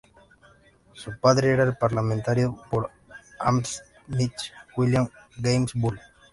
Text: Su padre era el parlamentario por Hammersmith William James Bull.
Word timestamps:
Su 0.93 1.19
padre 1.19 1.51
era 1.51 1.63
el 1.63 1.77
parlamentario 1.77 2.59
por 2.71 2.89
Hammersmith 3.39 4.33
William 4.75 5.07
James 5.39 5.73
Bull. 5.75 5.99